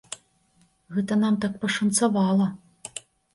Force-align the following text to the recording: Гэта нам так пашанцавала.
Гэта 0.95 1.17
нам 1.23 1.37
так 1.43 1.53
пашанцавала. 1.67 2.49